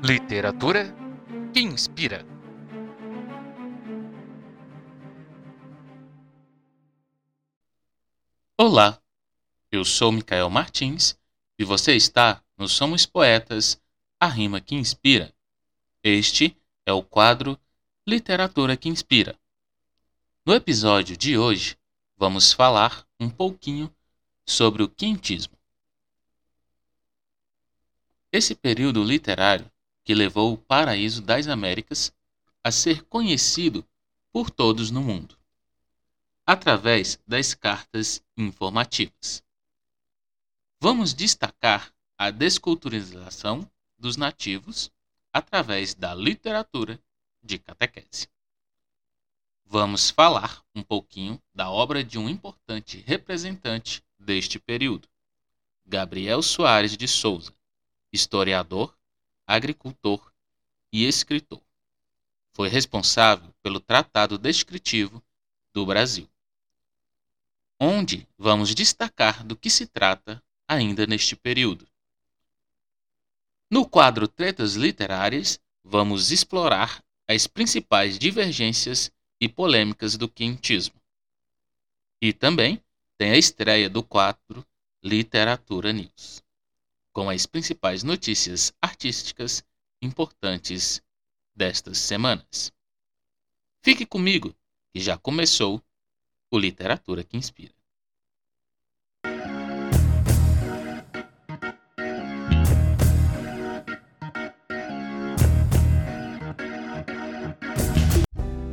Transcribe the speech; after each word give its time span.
Literatura 0.00 0.94
que 1.52 1.58
inspira. 1.58 2.24
Olá, 8.56 9.02
eu 9.72 9.84
sou 9.84 10.12
Micael 10.12 10.48
Martins 10.48 11.18
e 11.58 11.64
você 11.64 11.96
está 11.96 12.40
no 12.56 12.68
Somos 12.68 13.06
Poetas, 13.06 13.80
a 14.20 14.28
rima 14.28 14.60
que 14.60 14.76
inspira. 14.76 15.34
Este 16.00 16.56
é 16.86 16.92
o 16.92 17.02
quadro 17.02 17.58
Literatura 18.06 18.76
que 18.76 18.88
Inspira. 18.88 19.36
No 20.46 20.54
episódio 20.54 21.16
de 21.16 21.36
hoje, 21.36 21.76
vamos 22.16 22.52
falar 22.52 23.04
um 23.18 23.28
pouquinho 23.28 23.92
sobre 24.46 24.80
o 24.80 24.88
quintismo. 24.88 25.58
Esse 28.30 28.54
período 28.54 29.02
literário 29.02 29.68
que 30.08 30.14
levou 30.14 30.54
o 30.54 30.56
paraíso 30.56 31.20
das 31.20 31.48
Américas 31.48 32.10
a 32.64 32.72
ser 32.72 33.02
conhecido 33.02 33.86
por 34.32 34.48
todos 34.48 34.90
no 34.90 35.02
mundo, 35.02 35.36
através 36.46 37.20
das 37.26 37.52
cartas 37.52 38.24
informativas. 38.34 39.44
Vamos 40.80 41.12
destacar 41.12 41.92
a 42.16 42.30
desculturização 42.30 43.70
dos 43.98 44.16
nativos 44.16 44.90
através 45.30 45.92
da 45.92 46.14
literatura 46.14 46.98
de 47.42 47.58
catequese. 47.58 48.30
Vamos 49.66 50.08
falar 50.08 50.64
um 50.74 50.82
pouquinho 50.82 51.38
da 51.52 51.70
obra 51.70 52.02
de 52.02 52.18
um 52.18 52.30
importante 52.30 53.04
representante 53.06 54.02
deste 54.18 54.58
período, 54.58 55.06
Gabriel 55.84 56.40
Soares 56.40 56.96
de 56.96 57.06
Souza, 57.06 57.52
historiador 58.10 58.97
agricultor 59.48 60.30
e 60.92 61.06
escritor. 61.08 61.62
Foi 62.52 62.68
responsável 62.68 63.50
pelo 63.62 63.80
Tratado 63.80 64.36
Descritivo 64.36 65.22
do 65.72 65.86
Brasil, 65.86 66.28
onde 67.80 68.28
vamos 68.36 68.74
destacar 68.74 69.42
do 69.42 69.56
que 69.56 69.70
se 69.70 69.86
trata 69.86 70.42
ainda 70.68 71.06
neste 71.06 71.34
período. 71.34 71.88
No 73.70 73.88
quadro 73.88 74.28
Tretas 74.28 74.74
Literárias, 74.74 75.58
vamos 75.82 76.30
explorar 76.30 77.02
as 77.26 77.46
principais 77.46 78.18
divergências 78.18 79.10
e 79.40 79.48
polêmicas 79.48 80.18
do 80.18 80.28
quintismo. 80.28 81.00
E 82.20 82.34
também 82.34 82.82
tem 83.16 83.30
a 83.30 83.38
estreia 83.38 83.88
do 83.88 84.02
quadro 84.02 84.66
Literatura 85.02 85.90
News 85.90 86.42
com 87.18 87.28
as 87.28 87.46
principais 87.46 88.04
notícias 88.04 88.72
artísticas 88.80 89.64
importantes 90.00 91.02
destas 91.52 91.98
semanas. 91.98 92.72
Fique 93.82 94.06
comigo, 94.06 94.54
que 94.92 95.00
já 95.00 95.18
começou 95.18 95.82
o 96.48 96.56
Literatura 96.56 97.24
que 97.24 97.36
Inspira. 97.36 97.74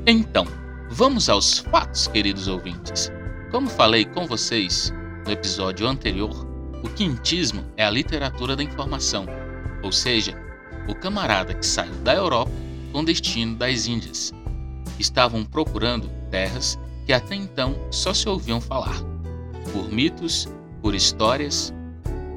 Então, 0.05 0.45
vamos 0.91 1.29
aos 1.29 1.57
fatos, 1.57 2.07
queridos 2.07 2.47
ouvintes. 2.47 3.09
Como 3.49 3.67
falei 3.67 4.05
com 4.05 4.27
vocês 4.27 4.93
no 5.25 5.31
episódio 5.31 5.87
anterior, 5.87 6.54
o 6.85 6.89
quintismo 6.89 7.65
é 7.75 7.83
a 7.83 7.89
literatura 7.89 8.55
da 8.55 8.61
informação, 8.61 9.25
ou 9.81 9.91
seja, 9.91 10.37
o 10.87 10.93
camarada 10.93 11.55
que 11.55 11.65
saiu 11.65 11.95
da 12.03 12.13
Europa 12.13 12.51
com 12.91 13.03
destino 13.03 13.55
das 13.55 13.87
Índias. 13.87 14.31
Estavam 14.99 15.43
procurando 15.43 16.07
terras 16.29 16.77
que 17.07 17.11
até 17.11 17.33
então 17.33 17.75
só 17.89 18.13
se 18.13 18.29
ouviam 18.29 18.61
falar, 18.61 18.95
por 19.73 19.91
mitos, 19.91 20.47
por 20.79 20.93
histórias 20.93 21.73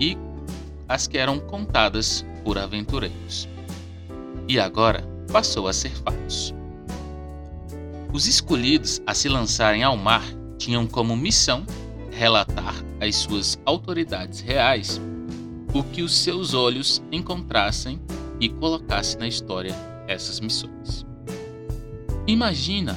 e 0.00 0.16
as 0.88 1.06
que 1.06 1.18
eram 1.18 1.38
contadas 1.38 2.24
por 2.42 2.56
aventureiros. 2.56 3.46
E 4.48 4.58
agora 4.58 5.02
passou 5.30 5.68
a 5.68 5.74
ser 5.74 5.92
fatos. 5.92 6.54
Os 8.14 8.26
escolhidos 8.26 9.02
a 9.06 9.12
se 9.12 9.28
lançarem 9.28 9.82
ao 9.82 9.96
mar 9.96 10.24
tinham 10.56 10.86
como 10.86 11.14
missão 11.14 11.66
relatar 12.10 12.87
às 13.00 13.16
suas 13.16 13.58
autoridades 13.64 14.40
reais 14.40 15.00
o 15.74 15.82
que 15.82 16.02
os 16.02 16.16
seus 16.16 16.54
olhos 16.54 17.02
encontrassem 17.12 18.00
e 18.40 18.48
colocasse 18.48 19.18
na 19.18 19.28
história 19.28 19.74
essas 20.06 20.40
missões. 20.40 21.04
Imagina 22.26 22.96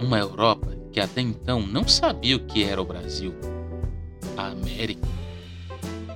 uma 0.00 0.18
Europa 0.18 0.76
que 0.92 1.00
até 1.00 1.20
então 1.20 1.66
não 1.66 1.88
sabia 1.88 2.36
o 2.36 2.40
que 2.40 2.62
era 2.62 2.80
o 2.80 2.84
Brasil, 2.84 3.34
a 4.36 4.48
América. 4.48 5.08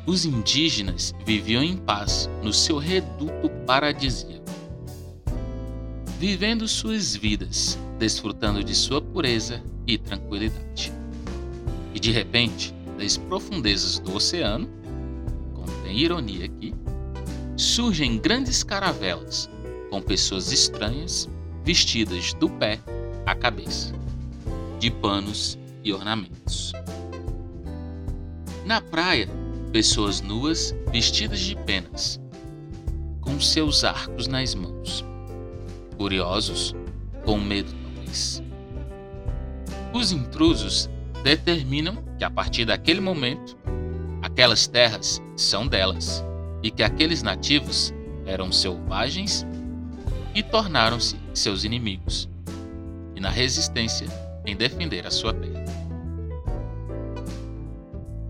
Os 0.06 0.24
indígenas 0.24 1.14
viviam 1.24 1.62
em 1.62 1.76
paz 1.76 2.30
no 2.42 2.52
seu 2.52 2.78
reduto 2.78 3.48
paradisíaco, 3.66 4.44
vivendo 6.18 6.68
suas 6.68 7.16
vidas, 7.16 7.78
desfrutando 7.98 8.62
de 8.62 8.74
sua 8.74 9.02
pureza 9.02 9.62
e 9.86 9.98
tranquilidade. 9.98 10.92
E 11.92 11.98
de 11.98 12.12
repente, 12.12 12.75
das 12.98 13.16
profundezas 13.16 13.98
do 13.98 14.14
oceano, 14.14 14.68
contém 15.54 15.98
ironia 15.98 16.46
aqui, 16.46 16.74
surgem 17.56 18.18
grandes 18.18 18.62
caravelas 18.62 19.48
com 19.90 20.00
pessoas 20.02 20.52
estranhas 20.52 21.28
vestidas 21.64 22.32
do 22.34 22.48
pé 22.48 22.78
à 23.24 23.34
cabeça, 23.34 23.92
de 24.78 24.90
panos 24.90 25.58
e 25.82 25.92
ornamentos. 25.92 26.72
Na 28.64 28.80
praia, 28.80 29.28
pessoas 29.72 30.20
nuas 30.20 30.74
vestidas 30.90 31.40
de 31.40 31.56
penas, 31.56 32.20
com 33.20 33.40
seus 33.40 33.84
arcos 33.84 34.26
nas 34.26 34.54
mãos, 34.54 35.04
curiosos, 35.96 36.74
com 37.24 37.38
medo 37.38 37.72
talvez. 37.82 38.42
Os 39.92 40.12
intrusos 40.12 40.88
determinam 41.22 42.05
que 42.18 42.24
a 42.24 42.30
partir 42.30 42.64
daquele 42.64 43.00
momento, 43.00 43.56
aquelas 44.22 44.66
terras 44.66 45.22
são 45.36 45.66
delas 45.66 46.24
e 46.62 46.70
que 46.70 46.82
aqueles 46.82 47.22
nativos 47.22 47.92
eram 48.24 48.50
selvagens 48.50 49.46
e 50.34 50.42
tornaram-se 50.42 51.16
seus 51.32 51.64
inimigos, 51.64 52.28
e 53.14 53.20
na 53.20 53.30
resistência 53.30 54.06
em 54.44 54.56
defender 54.56 55.06
a 55.06 55.10
sua 55.10 55.32
terra. 55.32 55.64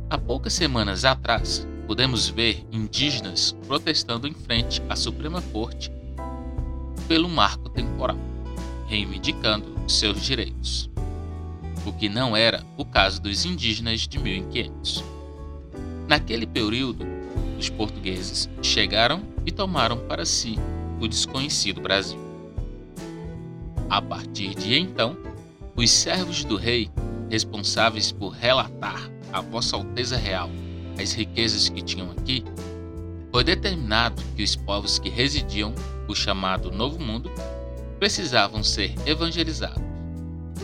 Há 0.09 0.19
poucas 0.19 0.53
semanas 0.53 1.05
atrás, 1.05 1.67
pudemos 1.87 2.29
ver 2.29 2.65
indígenas 2.71 3.57
protestando 3.67 4.29
em 4.29 4.35
frente 4.35 4.83
à 4.89 4.95
Suprema 4.95 5.43
Corte 5.53 5.91
pelo 7.09 7.29
marco 7.29 7.69
temporal, 7.69 8.19
reivindicando 8.89 9.75
seus 9.89 10.21
direitos 10.21 10.91
o 11.87 11.93
que 11.93 12.09
não 12.09 12.37
era 12.37 12.65
o 12.77 12.85
caso 12.85 13.21
dos 13.23 13.45
indígenas 13.45 14.01
de 14.01 14.19
1500. 14.19 15.05
Naquele 16.09 16.47
período, 16.47 17.07
os 17.59 17.69
portugueses 17.71 18.49
chegaram 18.63 19.23
e 19.45 19.53
tomaram 19.53 19.97
para 19.97 20.25
si 20.25 20.57
o 21.01 21.07
desconhecido 21.07 21.81
Brasil. 21.81 22.19
A 23.89 24.03
partir 24.03 24.55
de 24.55 24.79
então, 24.79 25.17
os 25.75 25.91
servos 25.91 26.45
do 26.45 26.57
rei, 26.57 26.91
responsáveis 27.31 28.11
por 28.11 28.31
relatar 28.31 29.11
à 29.33 29.41
Vossa 29.41 29.77
Alteza 29.77 30.16
Real 30.16 30.51
as 31.01 31.13
riquezas 31.13 31.69
que 31.69 31.83
tinham 31.83 32.10
aqui, 32.10 32.45
foi 33.31 33.45
determinado 33.45 34.22
que 34.34 34.43
os 34.43 34.57
povos 34.57 34.99
que 34.99 35.10
residiam 35.10 35.75
o 36.09 36.15
chamado 36.15 36.71
Novo 36.71 36.99
Mundo 36.99 37.31
precisavam 37.99 38.63
ser 38.63 38.95
evangelizados, 39.07 39.83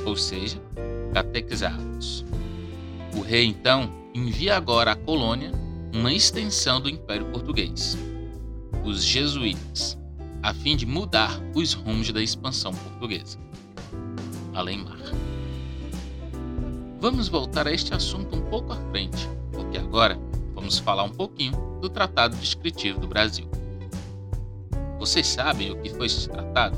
ou 0.07 0.17
seja, 0.17 0.59
catequizados. 1.13 2.25
O 3.17 3.21
rei 3.21 3.45
então 3.45 3.93
envia 4.15 4.57
agora 4.57 4.93
à 4.93 4.97
colônia 4.97 5.53
uma 5.93 6.13
extensão 6.13 6.81
do 6.81 6.89
Império 6.89 7.27
Português, 7.27 7.97
os 8.85 9.05
jesuítas, 9.05 9.99
a 10.43 10.55
fim 10.55 10.77
de 10.77 10.87
mudar 10.87 11.39
os 11.55 11.75
rumos 11.75 12.11
da 12.11 12.23
expansão 12.23 12.73
portuguesa. 12.73 13.39
Além-mar. 14.55 14.99
Vamos 16.99 17.29
voltar 17.29 17.67
a 17.67 17.73
este 17.73 17.95
assunto 17.95 18.37
um 18.37 18.43
pouco 18.43 18.73
à 18.73 18.77
frente, 18.91 19.29
porque 19.53 19.77
agora 19.77 20.19
vamos 20.55 20.79
falar 20.79 21.03
um 21.03 21.11
pouquinho 21.11 21.53
do 21.81 21.91
Tratado 21.91 22.37
Descritivo 22.37 23.01
do 23.01 23.07
Brasil. 23.07 23.49
Vocês 24.99 25.27
sabem 25.27 25.71
o 25.73 25.77
que 25.83 25.91
foi 25.91 26.07
esse 26.07 26.29
tratado? 26.29 26.77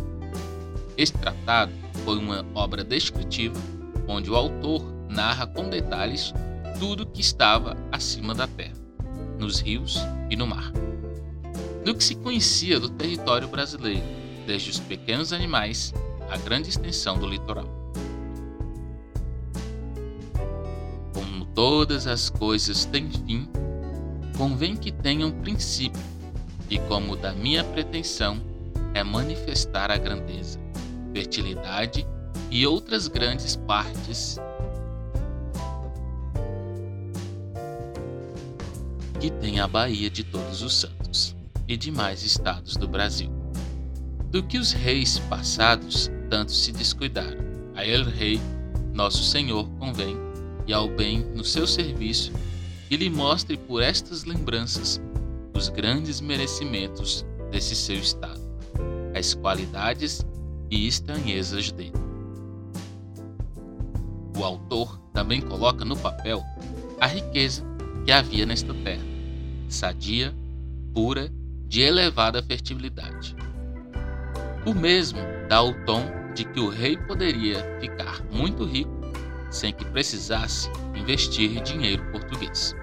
Este 0.96 1.16
tratado 1.18 1.72
foi 2.04 2.16
uma 2.18 2.44
obra 2.54 2.82
descritiva 2.82 3.60
onde 4.08 4.30
o 4.30 4.36
autor 4.36 4.84
narra 5.08 5.46
com 5.46 5.68
detalhes 5.68 6.32
tudo 6.78 7.06
que 7.06 7.20
estava 7.20 7.76
acima 7.92 8.34
da 8.34 8.46
terra, 8.46 8.74
nos 9.38 9.60
rios 9.60 9.98
e 10.30 10.36
no 10.36 10.46
mar. 10.46 10.72
do 11.84 11.94
que 11.94 12.02
se 12.02 12.14
conhecia 12.14 12.80
do 12.80 12.88
território 12.88 13.46
brasileiro, 13.46 14.02
desde 14.46 14.70
os 14.70 14.80
pequenos 14.80 15.32
animais 15.32 15.92
à 16.30 16.36
grande 16.38 16.70
extensão 16.70 17.18
do 17.18 17.26
litoral. 17.26 17.68
Como 21.12 21.44
todas 21.46 22.06
as 22.06 22.30
coisas 22.30 22.86
têm 22.86 23.10
fim, 23.10 23.48
convém 24.36 24.74
que 24.74 24.90
tenham 24.90 25.30
princípio, 25.30 26.02
e 26.70 26.78
como 26.78 27.16
da 27.16 27.32
minha 27.32 27.62
pretensão 27.62 28.40
é 28.94 29.04
manifestar 29.04 29.90
a 29.90 29.98
grandeza, 29.98 30.58
fertilidade 31.12 32.06
e 32.54 32.64
outras 32.68 33.08
grandes 33.08 33.56
partes 33.56 34.38
que 39.18 39.28
tem 39.28 39.58
a 39.58 39.66
Baía 39.66 40.08
de 40.08 40.22
Todos 40.22 40.62
os 40.62 40.72
Santos 40.72 41.34
e 41.66 41.76
demais 41.76 42.22
estados 42.22 42.76
do 42.76 42.86
Brasil. 42.86 43.28
Do 44.30 44.40
que 44.40 44.56
os 44.56 44.70
reis 44.70 45.18
passados 45.18 46.08
tanto 46.30 46.52
se 46.52 46.70
descuidaram, 46.70 47.42
a 47.74 47.84
El 47.84 48.04
Rei, 48.04 48.40
nosso 48.92 49.24
Senhor, 49.24 49.68
convém, 49.80 50.16
e 50.64 50.72
ao 50.72 50.88
bem 50.88 51.24
no 51.34 51.42
seu 51.42 51.66
serviço, 51.66 52.32
e 52.88 52.96
lhe 52.96 53.10
mostre 53.10 53.56
por 53.56 53.82
estas 53.82 54.22
lembranças 54.22 55.00
os 55.52 55.68
grandes 55.68 56.20
merecimentos 56.20 57.26
desse 57.50 57.74
seu 57.74 57.96
estado, 57.96 58.40
as 59.12 59.34
qualidades 59.34 60.24
e 60.70 60.86
estranhezas 60.86 61.72
dele. 61.72 62.03
O 64.36 64.44
autor 64.44 64.98
também 65.12 65.40
coloca 65.40 65.84
no 65.84 65.96
papel 65.96 66.42
a 67.00 67.06
riqueza 67.06 67.64
que 68.04 68.12
havia 68.12 68.44
nesta 68.44 68.74
terra, 68.74 69.02
sadia, 69.68 70.34
pura 70.92 71.30
de 71.66 71.80
elevada 71.80 72.42
fertilidade. 72.42 73.34
O 74.66 74.74
mesmo 74.74 75.20
dá 75.48 75.62
o 75.62 75.72
tom 75.84 76.04
de 76.34 76.44
que 76.44 76.60
o 76.60 76.68
rei 76.68 76.96
poderia 76.96 77.62
ficar 77.80 78.22
muito 78.30 78.64
rico 78.64 78.90
sem 79.50 79.72
que 79.72 79.84
precisasse 79.84 80.68
investir 80.94 81.62
dinheiro 81.62 82.04
português. 82.10 82.74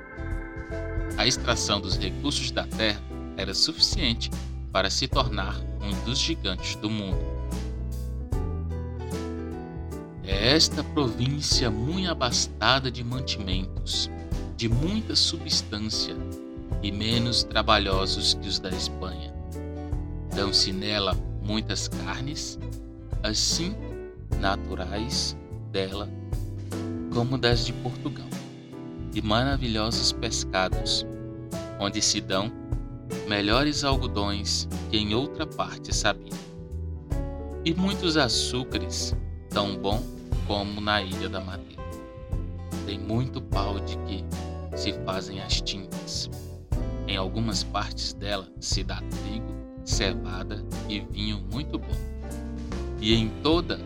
A 1.18 1.28
extração 1.28 1.82
dos 1.82 1.98
recursos 1.98 2.50
da 2.52 2.66
terra 2.66 3.02
era 3.36 3.54
suficiente 3.54 4.32
para 4.72 4.90
se 4.90 5.08
tornar 5.08 5.60
um 5.82 6.06
dos 6.06 6.18
gigantes 6.18 6.76
do 6.76 6.90
mundo. 6.90 7.41
É 10.32 10.56
esta 10.56 10.82
província 10.82 11.70
muito 11.70 12.10
abastada 12.10 12.90
de 12.90 13.04
mantimentos, 13.04 14.10
de 14.56 14.70
muita 14.70 15.14
substância, 15.14 16.16
e 16.82 16.90
menos 16.90 17.44
trabalhosos 17.44 18.36
que 18.36 18.48
os 18.48 18.58
da 18.58 18.70
Espanha. 18.70 19.34
Dão-se 20.34 20.72
nela 20.72 21.18
muitas 21.44 21.90
carnes, 21.90 22.58
assim 23.22 23.76
naturais 24.40 25.36
dela 25.70 26.10
como 27.14 27.38
das 27.38 27.66
de 27.66 27.74
Portugal, 27.74 28.30
e 29.14 29.22
maravilhosos 29.22 30.14
pescados, 30.14 31.06
onde 31.78 32.02
se 32.02 32.22
dão 32.22 32.50
melhores 33.28 33.84
algodões 33.84 34.66
que 34.90 34.98
em 34.98 35.14
outra 35.14 35.46
parte 35.46 35.94
sabia. 35.94 36.32
E 37.66 37.74
muitos 37.74 38.16
açúcares, 38.16 39.14
tão 39.50 39.76
bom 39.76 40.21
como 40.48 40.82
na 40.82 41.02
ilha 41.02 41.30
da 41.30 41.40
Madeira. 41.40 41.82
Tem 42.86 43.00
muito 43.00 43.42
pau 43.42 43.80
de 43.80 43.98
que 44.00 44.24
se 44.76 44.94
fazem 45.06 45.42
as 45.42 45.62
tintas. 45.62 46.30
Em 47.08 47.18
algumas 47.18 47.64
partes 47.64 48.14
dela 48.14 48.48
se 48.60 48.84
dá 48.84 48.96
trigo, 48.98 49.54
cevada 49.84 50.64
e 50.88 51.00
vinho 51.00 51.44
muito 51.52 51.78
bom. 51.78 52.12
E 53.00 53.14
em 53.14 53.30
toda, 53.42 53.80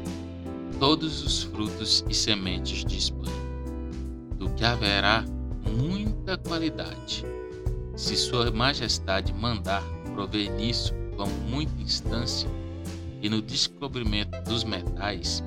todos 0.80 1.24
os 1.24 1.44
frutos 1.44 2.04
e 2.10 2.14
sementes 2.14 2.86
Espanha. 2.94 3.34
Do 4.38 4.50
que 4.52 4.66
haverá 4.66 5.24
muita 5.66 6.38
qualidade. 6.38 7.26
Se 7.96 8.16
Sua 8.16 8.52
Majestade 8.52 9.34
mandar 9.34 9.84
prover 10.14 10.52
nisso 10.52 10.94
com 11.16 11.28
muita 11.50 11.82
instância 11.82 12.50
e 13.22 13.30
no 13.30 13.42
descobrimento 13.42 14.42
dos 14.44 14.64
metais 14.64 15.44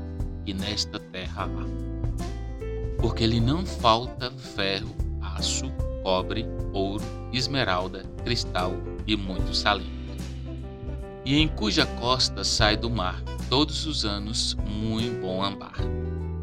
que 0.49 0.55
nesta 0.55 0.99
terra 0.99 1.45
há. 1.45 3.03
Porque 3.03 3.27
lhe 3.27 3.39
não 3.39 3.67
falta 3.67 4.31
ferro, 4.31 4.97
aço, 5.21 5.71
cobre, 6.03 6.47
ouro, 6.73 7.05
esmeralda, 7.35 8.03
cristal 8.25 8.73
e 9.07 9.15
muito 9.15 9.55
salitre. 9.55 9.93
E 11.23 11.37
em 11.39 11.49
cuja 11.49 11.85
costa 12.01 12.45
sai 12.45 12.79
do 12.79 12.89
mar 12.89 13.23
todos 13.51 13.85
os 13.85 14.07
anos 14.07 14.57
muito 14.67 15.21
bom 15.21 15.45
ambar. 15.45 15.77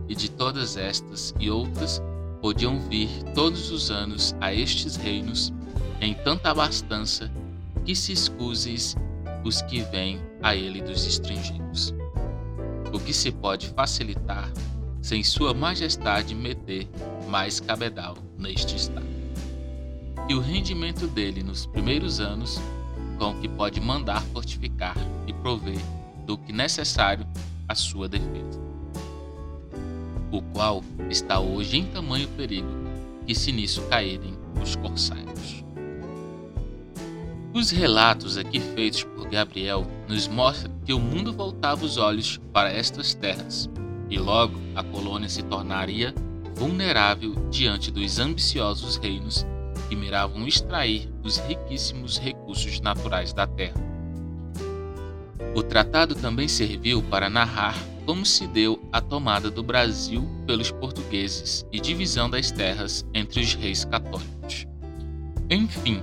E 0.07 0.13
de 0.13 0.29
todas 0.29 0.77
estas 0.77 1.33
e 1.39 1.49
outras 1.49 1.99
podiam 2.43 2.77
vir 2.81 3.09
todos 3.33 3.71
os 3.71 3.89
anos 3.89 4.35
a 4.39 4.53
estes 4.53 4.97
reinos 4.97 5.51
em 5.99 6.13
tanta 6.13 6.51
abastança 6.51 7.31
que 7.83 7.95
se 7.95 8.11
escuses 8.11 8.95
os 9.43 9.63
que 9.63 9.81
vêm 9.81 10.21
a 10.43 10.55
ele 10.55 10.79
dos 10.79 11.07
estrangeiros. 11.07 11.91
O 12.95 12.99
que 12.99 13.13
se 13.13 13.29
pode 13.29 13.67
facilitar 13.67 14.49
sem 15.01 15.21
sua 15.21 15.53
majestade 15.53 16.33
meter 16.33 16.87
mais 17.27 17.59
cabedal 17.59 18.15
neste 18.37 18.77
estado 18.77 19.05
e 20.29 20.33
o 20.33 20.39
rendimento 20.39 21.05
dele 21.05 21.43
nos 21.43 21.65
primeiros 21.65 22.21
anos, 22.21 22.57
com 23.19 23.31
o 23.31 23.41
que 23.41 23.49
pode 23.49 23.81
mandar 23.81 24.21
fortificar 24.31 24.95
e 25.27 25.33
prover 25.33 25.77
do 26.25 26.37
que 26.37 26.53
necessário 26.53 27.27
à 27.67 27.75
sua 27.75 28.07
defesa, 28.07 28.61
o 30.31 30.41
qual 30.53 30.81
está 31.09 31.37
hoje 31.37 31.75
em 31.75 31.85
tamanho 31.87 32.29
perigo 32.29 32.69
que 33.27 33.35
se 33.35 33.51
nisso 33.51 33.81
caírem 33.89 34.37
os 34.63 34.77
corsários. 34.77 35.65
Os 37.53 37.71
relatos 37.71 38.37
aqui 38.37 38.61
feitos 38.61 39.03
por 39.03 39.27
Gabriel 39.27 39.85
nos 40.07 40.27
mostram 40.27 40.73
que 40.85 40.93
o 40.93 40.99
mundo 40.99 41.33
voltava 41.33 41.83
os 41.83 41.97
olhos 41.97 42.39
para 42.53 42.71
estas 42.71 43.13
terras, 43.13 43.69
e 44.09 44.17
logo 44.17 44.59
a 44.75 44.83
colônia 44.83 45.29
se 45.29 45.43
tornaria 45.43 46.13
vulnerável 46.55 47.33
diante 47.49 47.91
dos 47.91 48.19
ambiciosos 48.19 48.97
reinos 48.97 49.45
que 49.89 49.95
miravam 49.95 50.47
extrair 50.47 51.09
os 51.23 51.37
riquíssimos 51.37 52.17
recursos 52.17 52.79
naturais 52.79 53.33
da 53.33 53.45
terra. 53.45 53.75
O 55.53 55.61
tratado 55.61 56.15
também 56.15 56.47
serviu 56.47 57.01
para 57.03 57.29
narrar 57.29 57.75
como 58.05 58.25
se 58.25 58.45
deu 58.45 58.79
a 58.91 59.01
tomada 59.01 59.49
do 59.49 59.63
Brasil 59.63 60.27
pelos 60.45 60.69
portugueses 60.69 61.65
e 61.71 61.79
divisão 61.79 62.29
das 62.29 62.51
terras 62.51 63.05
entre 63.13 63.41
os 63.41 63.53
reis 63.53 63.83
católicos. 63.83 64.67
Enfim, 65.49 66.01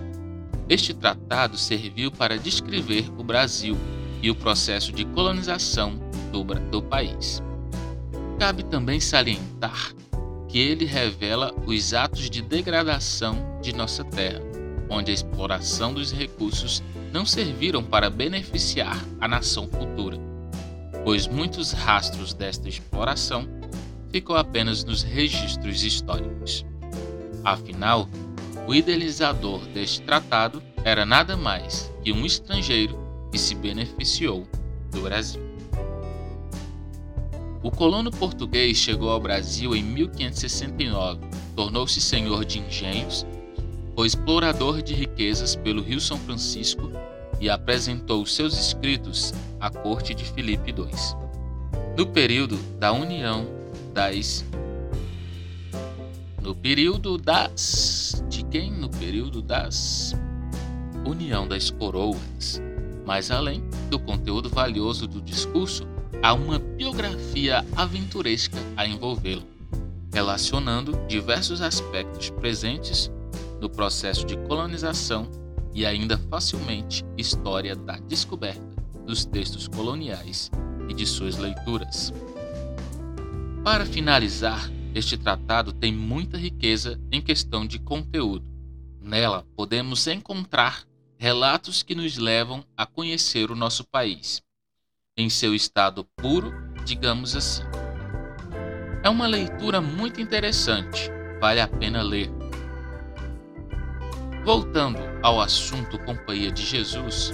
este 0.69 0.95
tratado 0.95 1.57
serviu 1.57 2.11
para 2.11 2.39
descrever 2.39 3.11
o 3.19 3.25
Brasil 3.25 3.77
e 4.23 4.31
o 4.31 4.35
processo 4.35 4.93
de 4.93 5.05
colonização 5.05 5.99
do, 6.31 6.45
do 6.45 6.83
país. 6.83 7.43
Cabe 8.39 8.63
também 8.65 9.01
salientar 9.01 9.93
que 10.49 10.59
ele 10.59 10.85
revela 10.85 11.55
os 11.67 11.95
atos 11.95 12.29
de 12.29 12.43
degradação 12.43 13.59
de 13.63 13.73
nossa 13.73 14.05
terra, 14.05 14.43
onde 14.89 15.11
a 15.11 15.15
exploração 15.15 15.95
dos 15.95 16.13
recursos 16.13 16.83
não 17.13 17.25
serviram 17.25 17.83
para 17.83 18.11
beneficiar 18.11 19.03
a 19.21 19.27
nação 19.27 19.67
futura, 19.69 20.19
pois 21.05 21.27
muitos 21.27 21.73
rastros 21.73 22.35
desta 22.35 22.69
exploração 22.69 23.49
ficou 24.11 24.37
apenas 24.37 24.85
nos 24.85 25.03
registros 25.03 25.83
históricos. 25.83 26.65
Afinal, 27.43 28.09
o 28.67 28.75
idealizador 28.75 29.61
deste 29.69 30.03
tratado 30.03 30.63
era 30.85 31.05
nada 31.05 31.37
mais 31.37 31.93
que 32.03 32.13
um 32.13 32.25
estrangeiro 32.25 32.99
que 33.31 33.39
se 33.39 33.55
beneficiou 33.55 34.47
do 34.91 35.03
Brasil. 35.03 35.43
O 37.63 37.71
colono 37.71 38.11
português 38.11 38.77
chegou 38.77 39.09
ao 39.11 39.21
Brasil 39.21 39.75
em 39.75 39.83
1569, 39.83 41.21
tornou-se 41.55 42.01
senhor 42.01 42.45
de 42.45 42.59
engenhos, 42.59 43.25
foi 43.95 44.07
explorador 44.07 44.83
de 44.83 44.95
riquezas 44.95 45.55
pelo 45.55 45.83
Rio 45.83 46.01
São 46.01 46.19
Francisco 46.19 46.91
e 47.41 47.49
apresentou 47.49 48.25
seus 48.27 48.59
escritos 48.59 49.33
à 49.61 49.71
corte 49.71 50.15
de 50.15 50.25
Filipe 50.25 50.71
II. 50.71 50.89
No 51.97 52.07
período 52.07 52.57
da 52.79 52.93
União 52.93 53.47
das 53.93 54.45
no 56.43 56.55
período 56.57 57.17
das 57.17 58.23
de 58.29 58.45
quem? 58.45 58.71
No 58.71 58.89
período 58.89 59.41
das 59.41 60.15
União 61.07 61.47
das 61.47 61.71
Coroas. 61.71 62.61
Mas 63.07 63.31
além 63.31 63.63
do 63.89 63.99
conteúdo 63.99 64.49
valioso 64.49 65.07
do 65.07 65.21
discurso, 65.21 65.87
há 66.23 66.35
uma 66.35 66.59
biografia 66.59 67.65
aventuresca 67.77 68.59
a 68.77 68.87
envolvê-lo, 68.87 69.43
relacionando 70.13 70.99
diversos 71.07 71.61
aspectos 71.61 72.31
presentes 72.31 73.11
no 73.61 73.71
processo 73.71 74.27
de 74.27 74.37
colonização 74.37 75.29
e 75.73 75.87
ainda 75.87 76.19
facilmente 76.29 77.05
história 77.17 77.77
da 77.77 77.97
descoberta 77.99 78.61
dos 79.07 79.25
textos 79.25 79.69
coloniais 79.69 80.51
e 80.89 80.95
de 80.95 81.07
suas 81.07 81.37
leituras. 81.37 82.13
Para 83.65 83.87
finalizar, 83.87 84.69
este 84.95 85.17
tratado 85.17 85.73
tem 85.73 85.93
muita 85.93 86.37
riqueza 86.37 87.01
em 87.11 87.21
questão 87.21 87.67
de 87.67 87.79
conteúdo. 87.79 88.45
Nela 89.01 89.47
podemos 89.57 90.07
encontrar 90.07 90.85
relatos 91.19 91.83
que 91.83 91.95
nos 91.95 92.19
levam 92.19 92.65
a 92.77 92.85
conhecer 92.85 93.51
o 93.51 93.57
nosso 93.57 93.85
país, 93.85 94.43
em 95.17 95.31
seu 95.31 95.55
estado 95.55 96.05
puro, 96.17 96.53
digamos 96.85 97.35
assim. 97.35 97.63
É 99.03 99.09
uma 99.09 99.27
leitura 99.27 99.81
muito 99.81 100.21
interessante, 100.21 101.11
vale 101.41 101.61
a 101.61 101.69
pena 101.69 102.03
ler. 102.03 102.31
Voltando 104.45 104.99
ao 105.23 105.41
assunto 105.41 105.99
Companhia 106.05 106.51
de 106.51 106.65
Jesus, 106.67 107.33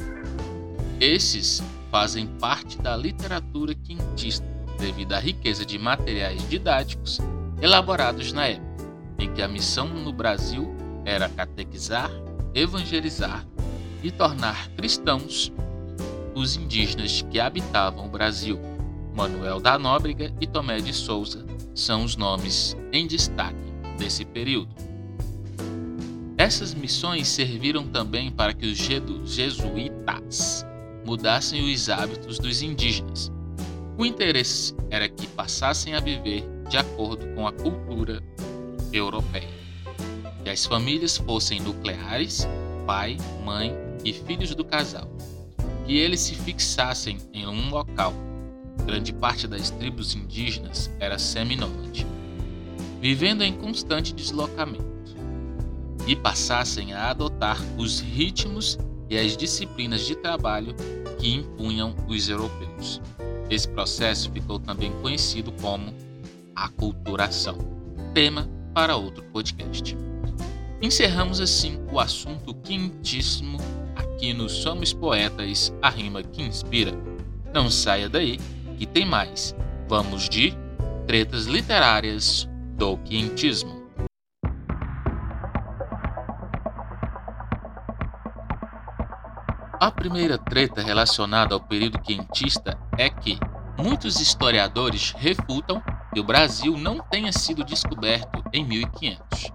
esses 1.01 1.63
fazem 1.91 2.27
parte 2.39 2.79
da 2.79 2.97
literatura 2.97 3.75
quintista 3.75 4.47
devido 4.79 5.15
à 5.15 5.19
riqueza 5.19 5.65
de 5.65 5.79
materiais 5.79 6.49
didáticos 6.49 7.19
elaborados 7.61 8.33
na 8.33 8.47
época, 8.47 8.85
em 9.19 9.33
que 9.33 9.43
a 9.43 9.49
missão 9.49 9.89
no 9.89 10.13
Brasil 10.13 10.75
era 11.05 11.29
catequizar, 11.29 12.11
evangelizar 12.55 13.47
e 14.03 14.11
tornar 14.11 14.69
cristãos 14.77 15.53
os 16.35 16.57
indígenas 16.57 17.23
que 17.23 17.41
habitavam 17.41 18.07
o 18.07 18.09
Brasil. 18.09 18.59
Manuel 19.15 19.59
da 19.59 19.79
Nóbrega 19.79 20.33
e 20.41 20.47
Tomé 20.47 20.81
de 20.81 20.93
Souza 20.93 21.45
são 21.75 22.05
os 22.05 22.15
nomes 22.15 22.77
em 22.93 23.07
destaque 23.07 23.57
desse 23.99 24.25
período. 24.25 24.75
Essas 26.37 26.73
missões 26.73 27.27
serviram 27.27 27.85
também 27.89 28.31
para 28.31 28.55
que 28.55 28.67
os 28.67 28.79
jesuítas 28.79 30.65
mudassem 31.05 31.73
os 31.73 31.89
hábitos 31.89 32.39
dos 32.39 32.63
indígenas. 32.63 33.33
O 33.97 34.07
interesse 34.07 34.73
era 34.89 35.09
que 35.09 35.27
passassem 35.27 35.95
a 35.95 36.01
viver 36.01 36.45
de 36.69 36.77
acordo 36.77 37.27
com 37.35 37.47
a 37.47 37.53
cultura 37.53 38.23
europeia. 38.93 39.49
Que 40.45 40.51
as 40.51 40.67
famílias 40.67 41.17
fossem 41.17 41.61
nucleares, 41.61 42.47
pai, 42.87 43.17
mãe 43.45 43.75
e 44.05 44.13
filhos 44.13 44.55
do 44.55 44.65
casal. 44.65 45.09
Que 45.87 45.97
eles 45.97 46.21
se 46.21 46.35
fixassem 46.35 47.19
em 47.33 47.47
um 47.47 47.71
local. 47.71 48.13
Grande 48.85 49.13
parte 49.13 49.47
das 49.47 49.71
tribos 49.71 50.15
indígenas 50.15 50.91
era 51.01 51.19
seminômade, 51.19 52.07
vivendo 53.01 53.43
em 53.43 53.53
constante 53.53 54.15
deslocamento. 54.15 54.87
E 56.07 56.17
passassem 56.17 56.95
a 56.95 57.11
adotar 57.11 57.59
os 57.77 58.01
ritmos 58.01 58.79
e 59.11 59.19
as 59.19 59.37
disciplinas 59.37 60.07
de 60.07 60.15
trabalho 60.15 60.75
que 61.19 61.35
impunham 61.35 61.95
os 62.07 62.29
europeus. 62.29 63.01
Esse 63.51 63.69
processo 63.69 64.31
ficou 64.31 64.59
também 64.59 64.93
conhecido 65.01 65.53
como 65.61 65.93
aculturação, 66.65 67.57
tema 68.13 68.49
para 68.75 68.97
outro 68.97 69.23
podcast. 69.25 69.97
Encerramos 70.83 71.41
assim 71.41 71.79
o 71.93 72.01
assunto 72.01 72.55
quentíssimo 72.55 73.59
aqui 73.95 74.33
no 74.33 74.49
Somos 74.49 74.93
Poetas, 74.93 75.73
a 75.81 75.89
rima 75.89 76.23
que 76.23 76.43
inspira. 76.43 76.93
Não 77.53 77.71
saia 77.71 78.09
daí, 78.09 78.39
que 78.77 78.87
tem 78.87 79.07
mais. 79.07 79.55
Vamos 79.89 80.29
de 80.29 80.53
tretas 81.07 81.47
literárias 81.47 82.49
do 82.77 82.97
quentismo. 82.99 83.79
A 89.81 89.93
primeira 89.93 90.37
treta 90.37 90.83
relacionada 90.83 91.55
ao 91.55 91.61
período 91.61 92.01
quentista 92.01 92.77
é 92.97 93.09
que 93.09 93.39
muitos 93.79 94.21
historiadores 94.21 95.13
refutam 95.17 95.81
que 96.13 96.21
o 96.21 96.25
Brasil 96.25 96.77
não 96.77 96.99
tenha 96.99 97.33
sido 97.33 97.65
descoberto 97.65 98.43
em 98.53 98.65
1500. 98.65 99.53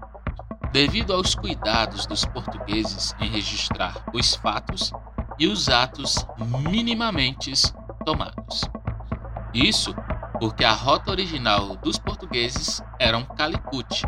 Devido 0.72 1.13
aos 1.13 1.36
cuidados 1.36 2.05
dos 2.05 2.25
portugueses 2.25 3.15
em 3.19 3.29
registrar 3.29 4.03
os 4.13 4.36
fatos 4.36 4.91
e 5.38 5.48
os 5.48 5.69
atos 5.69 6.25
minimamente 6.69 7.53
tomados. 8.05 8.62
Isso 9.53 9.93
porque 10.39 10.63
a 10.63 10.74
rota 10.74 11.12
original 11.12 11.75
dos 11.77 11.98
portugueses 11.98 12.81
era 13.00 13.17
um 13.17 13.24
Calicut 13.24 14.03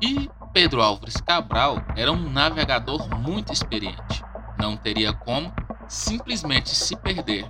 e 0.00 0.30
Pedro 0.52 0.82
Álvares 0.82 1.20
Cabral 1.20 1.82
era 1.96 2.12
um 2.12 2.30
navegador 2.30 3.08
muito 3.18 3.52
experiente 3.52 4.28
não 4.58 4.76
teria 4.76 5.12
como 5.12 5.52
simplesmente 5.88 6.74
se 6.74 6.96
perder 6.96 7.48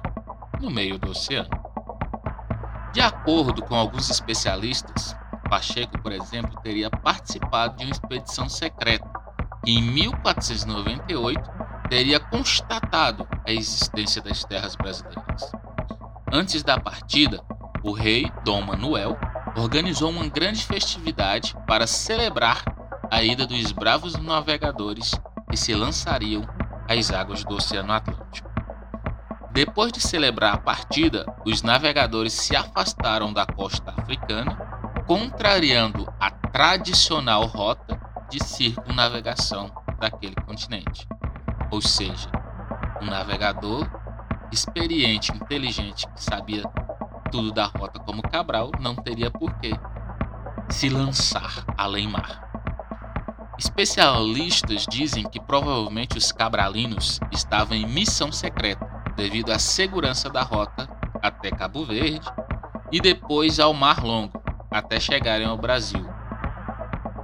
no 0.61 0.71
meio 0.71 0.99
do 0.99 1.11
oceano. 1.11 1.49
De 2.93 3.01
acordo 3.01 3.63
com 3.63 3.75
alguns 3.75 4.11
especialistas, 4.11 5.15
Pacheco, 5.49 5.99
por 6.03 6.13
exemplo, 6.13 6.61
teria 6.63 6.91
participado 6.91 7.77
de 7.77 7.85
uma 7.85 7.93
expedição 7.93 8.49
secreta 8.49 9.09
que, 9.65 9.73
em 9.73 9.83
1498, 9.83 11.41
teria 11.89 12.21
constatado 12.21 13.27
a 13.47 13.53
existência 13.53 14.21
das 14.21 14.45
terras 14.45 14.77
brasileiras. 14.77 15.51
Antes 16.31 16.63
da 16.63 16.79
partida, 16.79 17.43
o 17.83 17.93
rei 17.93 18.31
Dom 18.45 18.63
Manuel 18.63 19.17
organizou 19.57 20.11
uma 20.11 20.29
grande 20.29 20.65
festividade 20.65 21.57
para 21.67 21.87
celebrar 21.87 22.63
a 23.11 23.23
ida 23.23 23.47
dos 23.47 23.73
bravos 23.73 24.15
navegadores 24.17 25.13
que 25.51 25.57
se 25.57 25.75
lançariam 25.75 26.43
às 26.89 27.11
águas 27.11 27.45
do 27.45 27.55
Oceano 27.55 27.93
Atlântico. 27.93 28.48
Depois 29.59 29.91
de 29.91 30.01
celebrar 30.01 30.55
a 30.55 30.59
partida, 30.59 31.27
os 31.45 31.63
navegadores 31.63 32.33
se 32.33 32.55
afastaram 32.55 33.33
da 33.33 33.45
costa 33.45 33.93
africana, 33.97 34.55
contrariando 35.05 36.07
a 36.21 36.31
tradicional 36.31 37.45
rota 37.45 38.01
de 38.31 38.39
circunnavegação 38.45 39.69
daquele 39.99 40.37
continente. 40.37 41.09
Ou 41.73 41.81
seja, 41.81 42.31
um 43.03 43.07
navegador 43.07 43.91
experiente, 44.53 45.33
inteligente, 45.33 46.07
que 46.07 46.23
sabia 46.23 46.63
tudo 47.29 47.51
da 47.51 47.67
rota 47.67 47.99
como 47.99 48.23
Cabral, 48.23 48.71
não 48.79 48.95
teria 48.95 49.29
por 49.29 49.53
que 49.59 49.73
se 50.69 50.89
lançar 50.89 51.65
além 51.77 52.07
mar. 52.07 52.49
Especialistas 53.59 54.87
dizem 54.89 55.29
que 55.29 55.41
provavelmente 55.41 56.17
os 56.17 56.31
cabralinos 56.31 57.19
estavam 57.33 57.77
em 57.77 57.85
missão 57.85 58.31
secreta 58.31 58.88
devido 59.19 59.51
à 59.51 59.59
segurança 59.59 60.31
da 60.31 60.43
rota 60.43 60.89
até 61.21 61.51
Cabo 61.51 61.85
Verde 61.85 62.31
e 62.93 63.01
depois 63.01 63.59
ao 63.59 63.75
Mar 63.75 64.05
Longo 64.05 64.41
até 64.71 65.01
chegarem 65.01 65.45
ao 65.45 65.59
Brasil. 65.59 66.09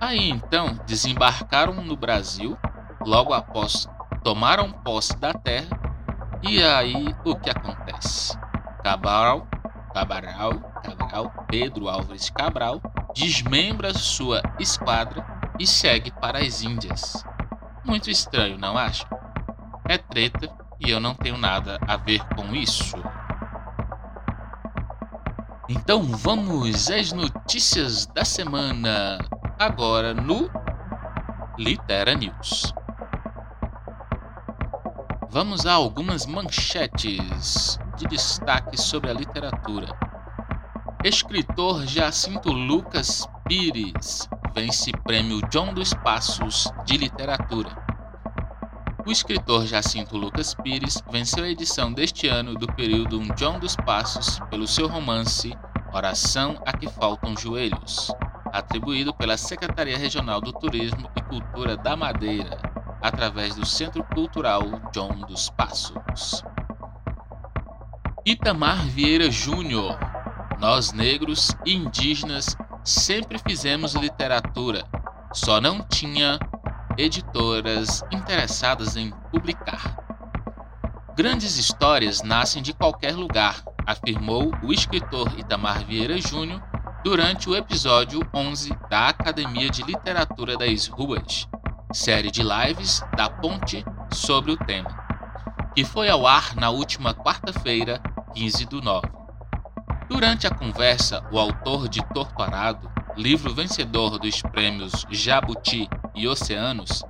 Aí 0.01 0.29
então 0.29 0.77
desembarcaram 0.87 1.73
no 1.75 1.97
Brasil, 1.97 2.59
logo 3.07 3.33
após 3.33 3.89
tomaram 4.25 4.73
posse 4.73 5.17
da 5.19 5.33
terra 5.33 5.69
e 6.43 6.61
aí 6.61 7.15
o 7.25 7.37
que 7.37 7.49
acontece? 7.49 8.37
Cabral, 8.83 9.47
Cabral, 9.95 10.53
Cabral, 10.83 11.47
Pedro 11.47 11.89
Álvares 11.89 12.29
Cabral 12.29 12.83
desmembra 13.15 13.95
sua 13.95 14.43
esquadra 14.59 15.25
e 15.61 15.67
segue 15.67 16.11
para 16.11 16.41
as 16.41 16.61
Índias. 16.61 17.25
Muito 17.85 18.11
estranho, 18.11 18.59
não 18.59 18.77
acha? 18.77 19.07
É 19.89 19.97
treta 19.97 20.64
e 20.85 20.91
eu 20.91 21.01
não 21.01 21.15
tenho 21.15 21.39
nada 21.39 21.79
a 21.87 21.97
ver 21.97 22.23
com 22.37 22.55
isso. 22.55 22.97
Então 25.69 26.03
vamos 26.03 26.91
às 26.91 27.11
notícias 27.11 28.07
da 28.07 28.25
semana, 28.25 29.19
agora 29.59 30.13
no 30.13 30.51
Litera 31.59 32.15
News. 32.15 32.75
Vamos 35.31 35.67
a 35.67 35.73
algumas 35.73 36.27
manchetes 36.27 37.79
de 37.97 38.07
destaque 38.07 38.77
sobre 38.81 39.11
a 39.11 39.15
literatura. 39.15 39.89
Escritor 41.03 41.87
Jacinto 41.87 42.53
Lucas 42.53 43.27
Pires 43.47 44.29
vence 44.55 44.93
Prêmio 45.03 45.41
John 45.51 45.75
dos 45.75 45.93
Passos 45.95 46.71
de 46.85 46.97
Literatura. 46.97 47.84
O 49.07 49.13
escritor 49.13 49.67
Jacinto 49.67 50.17
Lucas 50.17 50.55
Pires 50.55 51.03
venceu 51.11 51.45
a 51.45 51.49
edição 51.49 51.93
deste 51.93 52.27
ano 52.27 52.55
do 52.55 52.67
período 52.67 53.21
Um 53.21 53.29
John 53.35 53.59
dos 53.59 53.77
Passos 53.77 54.39
pelo 54.49 54.67
seu 54.67 54.89
romance 54.89 55.53
Oração 55.93 56.59
a 56.65 56.73
que 56.73 56.89
Faltam 56.89 57.37
Joelhos, 57.37 58.11
atribuído 58.47 59.13
pela 59.15 59.37
Secretaria 59.37 59.99
Regional 59.99 60.41
do 60.41 60.53
Turismo 60.55 61.09
e 61.15 61.23
Cultura 61.23 61.77
da 61.77 61.95
Madeira, 61.95 62.59
através 63.03 63.55
do 63.55 63.67
Centro 63.67 64.03
Cultural 64.15 64.63
John 64.91 65.21
dos 65.29 65.51
Passos. 65.51 66.43
Itamar 68.25 68.87
Vieira 68.87 69.31
Júnior 69.31 69.99
nós 70.59 70.93
negros 70.93 71.55
e 71.67 71.75
indígenas 71.75 72.57
sempre 72.83 73.39
fizemos 73.39 73.95
literatura, 73.95 74.83
só 75.31 75.61
não 75.61 75.83
tinha 75.83 76.39
editoras 76.97 78.03
interessadas 78.11 78.97
em 78.97 79.11
publicar. 79.31 79.97
Grandes 81.17 81.57
histórias 81.57 82.23
nascem 82.23 82.63
de 82.63 82.73
qualquer 82.73 83.15
lugar, 83.15 83.63
afirmou 83.87 84.53
o 84.63 84.73
escritor 84.73 85.39
Itamar 85.39 85.85
Vieira 85.85 86.21
Júnior 86.21 86.63
durante 87.05 87.49
o 87.49 87.55
episódio 87.55 88.21
11 88.35 88.71
da 88.89 89.09
Academia 89.09 89.69
de 89.69 89.83
Literatura 89.83 90.57
das 90.57 90.87
Ruas, 90.87 91.47
série 91.93 92.31
de 92.31 92.43
lives 92.43 93.03
da 93.17 93.29
Ponte 93.29 93.85
sobre 94.11 94.53
o 94.53 94.57
tema, 94.57 94.91
que 95.75 95.85
foi 95.85 96.09
ao 96.09 96.27
ar 96.27 96.57
na 96.57 96.71
última 96.71 97.15
quarta-feira, 97.15 98.01
15 98.35 98.67
do 98.67 98.81
9. 98.81 99.07
Durante 100.09 100.47
a 100.47 100.51
conversa, 100.51 101.23
o 101.31 101.39
autor 101.39 101.89
de 101.89 102.03
Torturado, 102.13 102.91
livro 103.17 103.55
vencedor 103.55 104.19
dos 104.19 104.43
prêmios 104.43 105.07
Jabuti 105.11 105.89
e 106.15 106.27
Oceanos, 106.27 107.05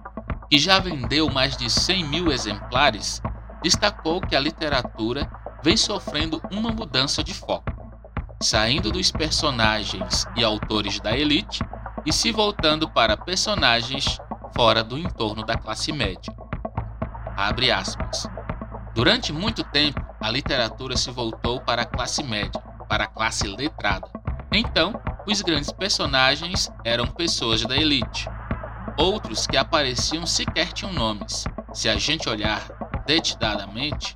que 0.50 0.58
já 0.58 0.78
vendeu 0.78 1.30
mais 1.30 1.56
de 1.56 1.70
100 1.70 2.04
mil 2.04 2.30
exemplares, 2.30 3.22
destacou 3.62 4.20
que 4.20 4.36
a 4.36 4.40
literatura 4.40 5.30
vem 5.62 5.76
sofrendo 5.76 6.42
uma 6.50 6.70
mudança 6.70 7.24
de 7.24 7.32
foco, 7.32 7.72
saindo 8.40 8.92
dos 8.92 9.10
personagens 9.10 10.26
e 10.36 10.44
autores 10.44 11.00
da 11.00 11.16
elite 11.16 11.60
e 12.04 12.12
se 12.12 12.30
voltando 12.30 12.88
para 12.88 13.16
personagens 13.16 14.18
fora 14.54 14.84
do 14.84 14.98
entorno 14.98 15.44
da 15.44 15.56
classe 15.56 15.90
média. 15.90 16.34
Abre 17.36 17.72
aspas. 17.72 18.28
Durante 18.94 19.32
muito 19.32 19.64
tempo, 19.64 20.00
a 20.20 20.30
literatura 20.30 20.96
se 20.96 21.10
voltou 21.10 21.60
para 21.60 21.82
a 21.82 21.86
classe 21.86 22.22
média, 22.22 22.60
para 22.88 23.04
a 23.04 23.08
classe 23.08 23.48
letrada. 23.48 24.08
Então, 24.52 24.92
os 25.26 25.40
grandes 25.40 25.72
personagens 25.72 26.70
eram 26.84 27.06
pessoas 27.06 27.64
da 27.64 27.76
elite. 27.76 28.28
Outros 28.96 29.46
que 29.46 29.56
apareciam 29.56 30.26
sequer 30.26 30.72
tinham 30.72 30.92
nomes. 30.92 31.44
Se 31.72 31.88
a 31.88 31.96
gente 31.96 32.28
olhar 32.28 32.62
detidadamente 33.06 34.14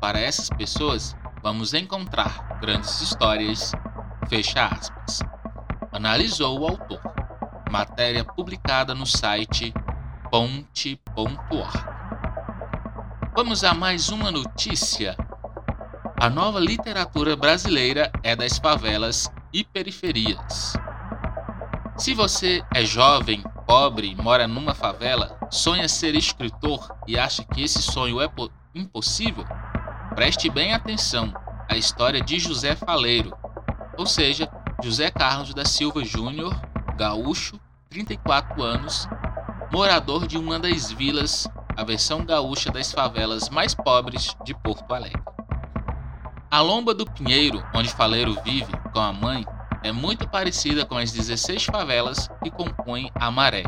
para 0.00 0.18
essas 0.18 0.48
pessoas, 0.48 1.14
vamos 1.42 1.74
encontrar 1.74 2.58
grandes 2.60 3.00
histórias. 3.00 3.72
Fecha 4.28 4.66
aspas. 4.66 5.20
Analisou 5.92 6.60
o 6.60 6.66
autor. 6.66 7.00
Matéria 7.70 8.24
publicada 8.24 8.94
no 8.94 9.06
site 9.06 9.72
ponte.org. 10.30 11.72
Vamos 13.34 13.62
a 13.62 13.74
mais 13.74 14.08
uma 14.08 14.32
notícia. 14.32 15.16
A 16.20 16.28
nova 16.28 16.58
literatura 16.58 17.36
brasileira 17.36 18.10
é 18.22 18.34
das 18.34 18.58
favelas 18.58 19.30
e 19.52 19.64
periferias. 19.64 20.74
Se 21.96 22.14
você 22.14 22.62
é 22.74 22.84
jovem, 22.84 23.42
pobre, 23.66 24.14
mora 24.14 24.46
numa 24.46 24.74
favela, 24.74 25.38
sonha 25.50 25.88
ser 25.88 26.14
escritor 26.14 26.96
e 27.06 27.18
acha 27.18 27.44
que 27.44 27.62
esse 27.62 27.82
sonho 27.82 28.20
é 28.20 28.30
impossível, 28.74 29.44
preste 30.14 30.48
bem 30.48 30.72
atenção 30.72 31.32
à 31.68 31.76
história 31.76 32.20
de 32.20 32.38
José 32.38 32.76
Faleiro, 32.76 33.36
ou 33.96 34.06
seja, 34.06 34.48
José 34.82 35.10
Carlos 35.10 35.52
da 35.52 35.64
Silva 35.64 36.04
Júnior, 36.04 36.54
gaúcho, 36.96 37.58
34 37.90 38.62
anos, 38.62 39.08
morador 39.72 40.26
de 40.26 40.38
uma 40.38 40.58
das 40.58 40.92
vilas, 40.92 41.48
a 41.76 41.82
versão 41.82 42.24
gaúcha 42.24 42.70
das 42.70 42.92
favelas 42.92 43.48
mais 43.48 43.74
pobres 43.74 44.36
de 44.44 44.54
Porto 44.54 44.94
Alegre. 44.94 45.22
A 46.50 46.62
lomba 46.62 46.94
do 46.94 47.04
Pinheiro, 47.04 47.62
onde 47.74 47.90
Faleiro 47.90 48.40
vive 48.42 48.72
com 48.90 49.00
a 49.00 49.12
mãe, 49.12 49.44
é 49.82 49.92
muito 49.92 50.26
parecida 50.26 50.86
com 50.86 50.96
as 50.96 51.12
16 51.12 51.66
favelas 51.66 52.26
que 52.42 52.50
compõem 52.50 53.10
a 53.14 53.30
Maré. 53.30 53.64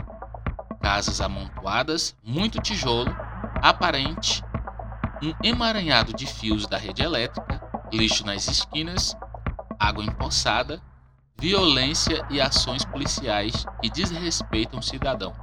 Casas 0.81 1.21
amontoadas, 1.21 2.17
muito 2.25 2.59
tijolo, 2.59 3.15
aparente, 3.61 4.43
um 5.23 5.35
emaranhado 5.43 6.15
de 6.15 6.27
fios 6.27 6.67
da 6.67 6.79
rede 6.79 7.03
elétrica, 7.03 7.61
lixo 7.93 8.25
nas 8.25 8.49
esquinas, 8.49 9.15
água 9.79 10.03
empoçada, 10.03 10.81
violência 11.39 12.25
e 12.31 12.41
ações 12.41 12.83
policiais 12.83 13.67
que 13.83 13.91
desrespeitam 13.91 14.81
o 14.81 14.83
cidadão. 14.83 15.35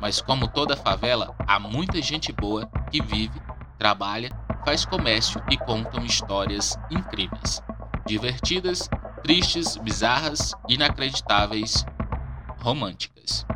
Mas 0.00 0.22
como 0.22 0.48
toda 0.48 0.74
favela, 0.74 1.34
há 1.46 1.58
muita 1.58 2.00
gente 2.00 2.32
boa 2.32 2.66
que 2.90 3.02
vive, 3.02 3.42
trabalha 3.78 4.30
faz 4.64 4.84
comércio 4.84 5.42
e 5.50 5.56
contam 5.56 6.04
histórias 6.04 6.78
incríveis, 6.90 7.62
divertidas, 8.06 8.88
tristes, 9.22 9.76
bizarras, 9.76 10.52
inacreditáveis, 10.68 11.84
românticas. 12.60 13.46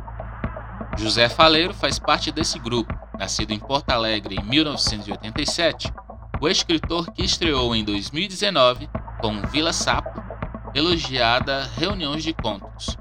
José 0.97 1.29
Faleiro 1.29 1.73
faz 1.73 1.99
parte 1.99 2.31
desse 2.31 2.57
grupo. 2.59 2.93
Nascido 3.17 3.51
em 3.51 3.59
Porto 3.59 3.89
Alegre 3.89 4.35
em 4.35 4.43
1987, 4.43 5.91
o 6.39 6.47
escritor 6.47 7.11
que 7.11 7.23
estreou 7.23 7.75
em 7.75 7.83
2019 7.83 8.87
com 9.19 9.41
Vila 9.47 9.73
Sapo, 9.73 10.21
elogiada 10.75 11.63
Reuniões 11.75 12.23
de 12.23 12.33
Contos. 12.33 12.95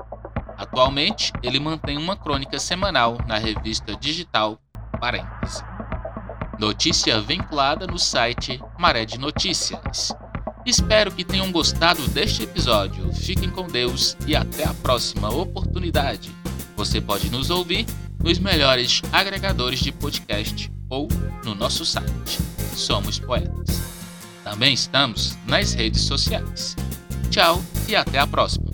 Atualmente, 0.57 1.33
ele 1.42 1.61
mantém 1.61 1.99
uma 1.99 2.16
crônica 2.16 2.59
semanal 2.59 3.19
na 3.27 3.37
revista 3.37 3.95
digital 3.95 4.59
Parêntese. 4.99 5.62
Notícia 6.59 7.21
vinculada 7.21 7.87
no 7.87 7.99
site 7.99 8.61
Maré 8.79 9.05
de 9.05 9.19
Notícias. 9.19 10.12
Espero 10.64 11.12
que 11.12 11.23
tenham 11.23 11.53
gostado 11.53 12.09
deste 12.09 12.45
episódio. 12.45 13.12
Fiquem 13.12 13.51
com 13.51 13.66
Deus 13.66 14.16
e 14.27 14.35
até 14.35 14.64
a 14.64 14.73
próxima 14.75 15.29
oportunidade. 15.29 16.31
Você 16.75 17.01
pode 17.01 17.31
nos 17.31 17.51
ouvir 17.51 17.87
nos 18.23 18.38
melhores 18.38 19.03
agregadores 19.12 19.81
de 19.81 19.92
podcast 19.92 20.73
ou 20.88 21.09
no 21.45 21.55
nosso 21.55 21.85
site. 21.85 22.38
Somos 22.75 23.19
Poetas. 23.19 23.83
Também 24.42 24.73
estamos 24.73 25.37
nas 25.47 25.75
redes 25.75 26.03
sociais. 26.03 26.75
Tchau 27.31 27.62
e 27.87 27.95
até 27.95 28.19
a 28.19 28.27
próxima. 28.27 28.66